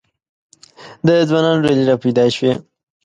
[1.05, 2.51] د ځوانانو ډلې را پیدا شوې.